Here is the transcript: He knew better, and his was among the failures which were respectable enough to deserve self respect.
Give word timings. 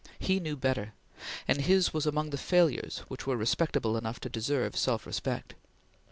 He 0.17 0.39
knew 0.39 0.55
better, 0.57 0.95
and 1.47 1.61
his 1.61 1.93
was 1.93 2.07
among 2.07 2.31
the 2.31 2.37
failures 2.39 3.03
which 3.07 3.27
were 3.27 3.37
respectable 3.37 3.95
enough 3.95 4.19
to 4.21 4.29
deserve 4.29 4.75
self 4.75 5.05
respect. 5.05 5.53